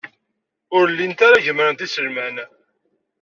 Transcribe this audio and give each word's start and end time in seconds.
Ur 0.77 0.85
llint 0.91 1.19
ara 1.27 1.43
gemmrent 1.45 1.85
iselman. 1.85 2.35